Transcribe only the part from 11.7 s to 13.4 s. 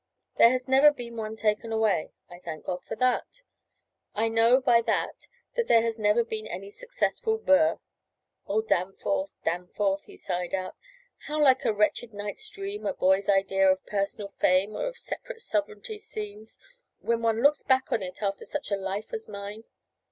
wretched night's dream a boy's